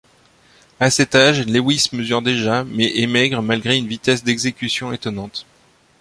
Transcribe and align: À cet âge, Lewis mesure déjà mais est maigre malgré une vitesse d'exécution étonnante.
À 0.79 0.89
cet 0.89 1.13
âge, 1.13 1.45
Lewis 1.45 1.89
mesure 1.93 2.23
déjà 2.23 2.63
mais 2.63 2.91
est 3.03 3.05
maigre 3.05 3.43
malgré 3.43 3.77
une 3.77 3.85
vitesse 3.85 4.23
d'exécution 4.23 4.91
étonnante. 4.91 5.45